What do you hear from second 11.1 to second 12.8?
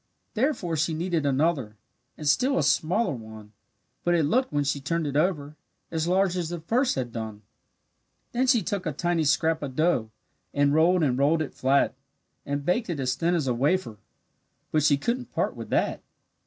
rolled it flat; And